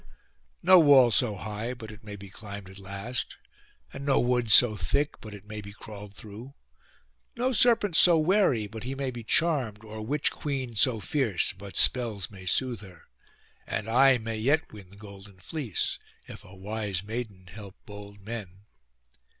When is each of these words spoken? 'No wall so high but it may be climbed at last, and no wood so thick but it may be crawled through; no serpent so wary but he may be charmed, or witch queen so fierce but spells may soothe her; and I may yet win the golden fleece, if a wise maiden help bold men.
'No 0.63 0.79
wall 0.79 1.11
so 1.11 1.35
high 1.35 1.75
but 1.75 1.91
it 1.91 2.03
may 2.03 2.15
be 2.15 2.27
climbed 2.29 2.71
at 2.71 2.79
last, 2.79 3.37
and 3.93 4.03
no 4.03 4.19
wood 4.19 4.49
so 4.51 4.75
thick 4.75 5.21
but 5.21 5.31
it 5.31 5.45
may 5.45 5.61
be 5.61 5.73
crawled 5.73 6.15
through; 6.15 6.55
no 7.35 7.51
serpent 7.51 7.95
so 7.95 8.17
wary 8.17 8.65
but 8.65 8.81
he 8.81 8.95
may 8.95 9.11
be 9.11 9.23
charmed, 9.23 9.85
or 9.85 10.01
witch 10.01 10.31
queen 10.31 10.73
so 10.75 10.99
fierce 10.99 11.53
but 11.53 11.77
spells 11.77 12.31
may 12.31 12.47
soothe 12.47 12.81
her; 12.81 13.03
and 13.67 13.87
I 13.87 14.17
may 14.17 14.37
yet 14.37 14.73
win 14.73 14.89
the 14.89 14.95
golden 14.97 15.37
fleece, 15.37 15.99
if 16.27 16.43
a 16.43 16.55
wise 16.55 17.03
maiden 17.03 17.45
help 17.45 17.75
bold 17.85 18.21
men. 18.21 18.63